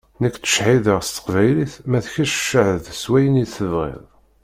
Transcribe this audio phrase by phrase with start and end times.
[0.21, 4.03] Nekk ttcehhideɣ s teqbaylit, ma d kečč cehhed s wayen i tebɣiḍ.